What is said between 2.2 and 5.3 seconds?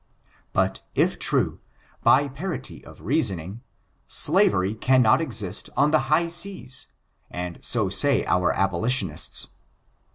parity of reasoning, slavery cannot